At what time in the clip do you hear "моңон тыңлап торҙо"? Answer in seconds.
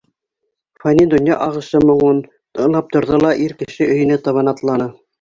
1.91-3.23